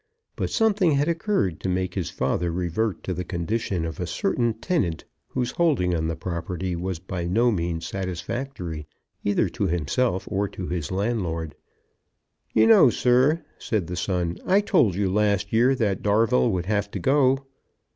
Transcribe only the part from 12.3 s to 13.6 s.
"You know, sir,"